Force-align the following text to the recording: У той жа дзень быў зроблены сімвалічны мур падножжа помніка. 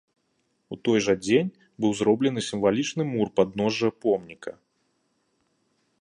У 0.75 0.77
той 0.87 0.99
жа 1.07 1.15
дзень 1.25 1.51
быў 1.85 1.91
зроблены 2.01 2.39
сімвалічны 2.49 3.03
мур 3.13 3.27
падножжа 3.41 3.89
помніка. 4.07 4.51